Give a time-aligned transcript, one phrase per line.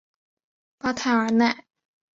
[0.79, 1.67] 巴泰尔奈。